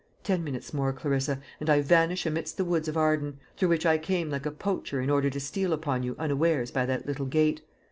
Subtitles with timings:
[0.23, 3.99] Ten minutes more, Clarissa, and I vanish amidst the woods of Arden, through which I
[3.99, 7.61] came like a poacher in order to steal upon you unawares by that little gate.